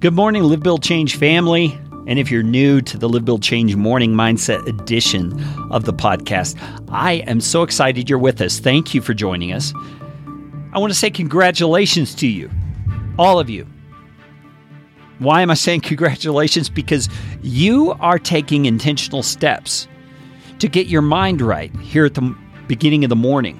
[0.00, 1.78] Good morning, Live Build Change family.
[2.06, 6.58] And if you're new to the Live Build Change Morning Mindset edition of the podcast,
[6.90, 8.58] I am so excited you're with us.
[8.58, 9.72] Thank you for joining us.
[10.74, 12.50] I want to say congratulations to you,
[13.18, 13.66] all of you.
[15.20, 16.68] Why am I saying congratulations?
[16.68, 17.08] Because
[17.40, 19.88] you are taking intentional steps
[20.58, 22.36] to get your mind right here at the
[22.66, 23.58] beginning of the morning.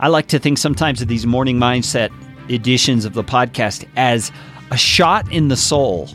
[0.00, 2.10] I like to think sometimes of these morning mindset
[2.50, 4.32] editions of the podcast as
[4.70, 6.08] a shot in the soul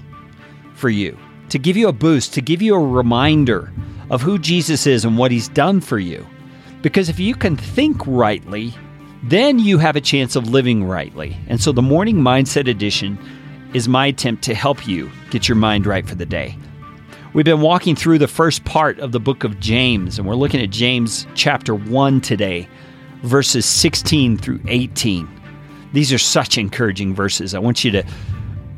[0.75, 1.17] for you,
[1.49, 3.71] to give you a boost, to give you a reminder
[4.09, 6.25] of who Jesus is and what he's done for you.
[6.81, 8.73] Because if you can think rightly,
[9.23, 11.35] then you have a chance of living rightly.
[11.47, 13.17] And so the Morning Mindset Edition
[13.73, 16.57] is my attempt to help you get your mind right for the day.
[17.33, 20.61] We've been walking through the first part of the book of James, and we're looking
[20.61, 22.69] at James chapter 1 today,
[23.23, 25.27] verses 16 through 18.
[25.91, 27.53] These are such encouraging verses.
[27.53, 28.03] I want you to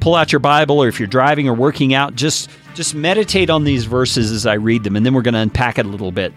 [0.07, 3.65] pull out your Bible or if you're driving or working out, just just meditate on
[3.65, 6.13] these verses as I read them and then we're going to unpack it a little
[6.13, 6.31] bit.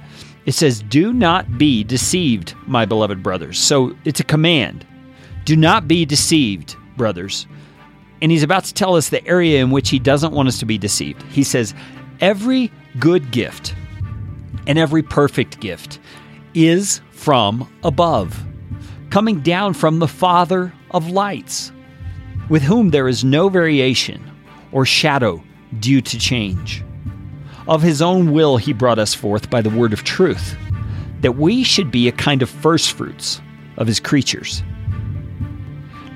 [0.44, 4.84] It says, "Do not be deceived, my beloved brothers." So it's a command.
[5.44, 7.46] Do not be deceived, brothers.
[8.20, 10.66] And he's about to tell us the area in which he doesn't want us to
[10.66, 11.22] be deceived.
[11.30, 11.72] He says,
[12.20, 13.76] "Every good gift
[14.66, 16.00] and every perfect gift
[16.54, 18.44] is from above,
[19.10, 21.70] coming down from the Father of lights."
[22.50, 24.30] With whom there is no variation
[24.72, 25.42] or shadow
[25.78, 26.84] due to change.
[27.66, 30.56] Of his own will, he brought us forth by the word of truth,
[31.20, 33.40] that we should be a kind of firstfruits
[33.78, 34.62] of his creatures.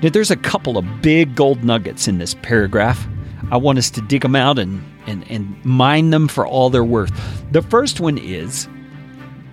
[0.03, 3.07] Now, there's a couple of big gold nuggets in this paragraph.
[3.49, 6.83] I want us to dig them out and, and, and mine them for all they're
[6.83, 7.13] worth.
[7.53, 8.67] The first one is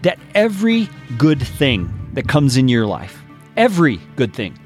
[0.02, 3.22] that every good thing that comes in your life,
[3.56, 4.58] every good thing,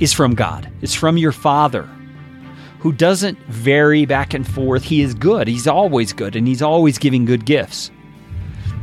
[0.00, 0.70] is from God.
[0.82, 1.88] It's from your Father
[2.84, 4.82] who doesn't vary back and forth.
[4.82, 5.48] He is good.
[5.48, 7.90] He's always good and he's always giving good gifts.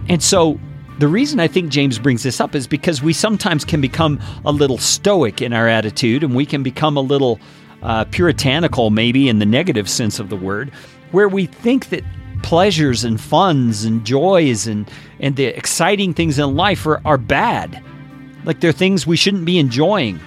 [0.10, 0.60] And so
[0.98, 4.52] the reason I think James brings this up is because we sometimes can become a
[4.52, 7.40] little stoic in our attitude and we can become a little
[7.84, 10.72] uh, puritanical, maybe in the negative sense of the word,
[11.12, 12.04] where we think that
[12.42, 17.84] pleasures and funs and joys and, and the exciting things in life are, are bad.
[18.46, 20.20] Like they're things we shouldn't be enjoying.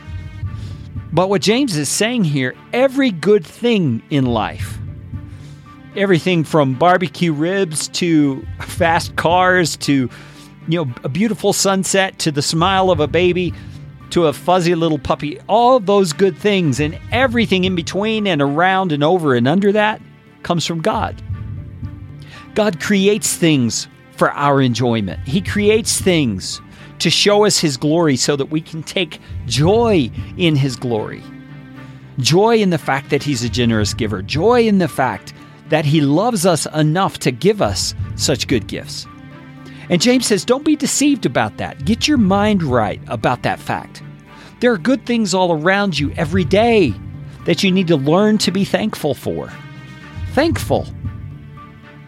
[1.15, 4.79] But what James is saying here every good thing in life,
[5.95, 10.11] everything from barbecue ribs to fast cars to
[10.67, 13.55] you know a beautiful sunset to the smile of a baby
[14.11, 18.91] to a fuzzy little puppy all those good things and everything in between and around
[18.91, 20.03] and over and under that
[20.43, 21.23] comes from God.
[22.57, 23.87] God creates things
[24.17, 25.21] for our enjoyment.
[25.29, 26.61] He creates things
[26.99, 31.23] to show us His glory so that we can take joy in His glory.
[32.19, 35.35] Joy in the fact that He's a generous giver, joy in the fact
[35.69, 39.07] that He loves us enough to give us such good gifts.
[39.91, 41.85] And James says, don't be deceived about that.
[41.85, 44.03] Get your mind right about that fact.
[44.61, 46.95] There are good things all around you every day
[47.45, 49.53] that you need to learn to be thankful for.
[50.33, 50.87] Thankful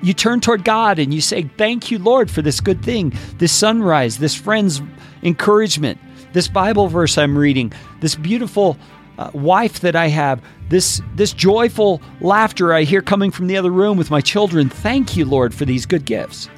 [0.06, 3.52] you turn toward God and you say, Thank you, Lord, for this good thing, this
[3.52, 4.80] sunrise, this friend's
[5.24, 5.98] encouragement,
[6.32, 8.78] this Bible verse I'm reading, this beautiful
[9.18, 13.72] uh, wife that I have, this, this joyful laughter I hear coming from the other
[13.72, 14.68] room with my children.
[14.68, 16.48] Thank you, Lord, for these good gifts.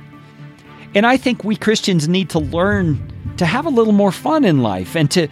[0.94, 4.62] And I think we Christians need to learn to have a little more fun in
[4.62, 5.26] life and to,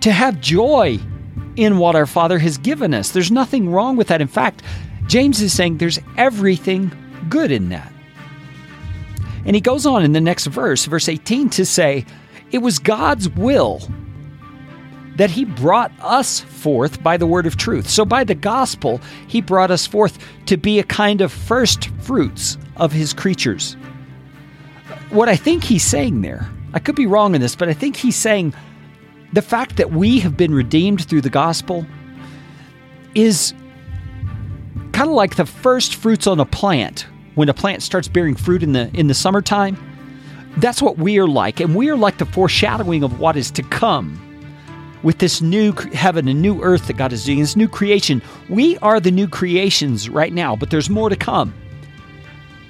[0.00, 1.00] to have joy
[1.56, 3.10] in what our Father has given us.
[3.10, 4.20] There's nothing wrong with that.
[4.20, 4.62] In fact,
[5.08, 6.92] James is saying there's everything
[7.28, 7.92] good in that.
[9.44, 12.04] And he goes on in the next verse, verse 18, to say,
[12.50, 13.80] It was God's will
[15.16, 17.88] that he brought us forth by the word of truth.
[17.88, 22.56] So, by the gospel, he brought us forth to be a kind of first fruits
[22.76, 23.74] of his creatures.
[25.10, 27.96] What I think he's saying there, I could be wrong in this, but I think
[27.96, 28.54] he's saying
[29.32, 31.86] the fact that we have been redeemed through the gospel
[33.14, 33.52] is
[35.02, 38.62] kind of like the first fruits on a plant when a plant starts bearing fruit
[38.62, 39.76] in the in the summertime.
[40.58, 43.64] That's what we are like, and we are like the foreshadowing of what is to
[43.64, 44.16] come
[45.02, 48.22] with this new heaven and new earth that God is doing, this new creation.
[48.48, 51.52] We are the new creations right now, but there's more to come.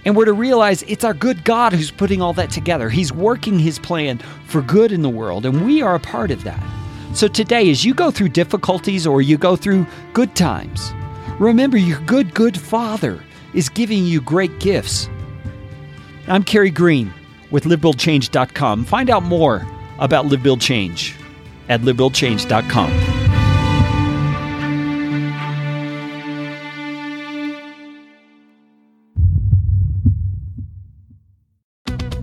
[0.07, 2.89] And we're to realize it's our good God who's putting all that together.
[2.89, 6.45] He's working his plan for good in the world, and we are a part of
[6.45, 6.65] that.
[7.13, 10.95] So today, as you go through difficulties or you go through good times,
[11.39, 13.23] remember your good, good Father
[13.55, 15.09] is giving you great gifts.
[16.29, 17.13] I'm Carey Green
[17.51, 18.85] with LiveBuildChange.com.
[18.85, 19.67] Find out more
[19.99, 21.15] about Live Build Change
[21.69, 23.02] at LiveBuildChange.com.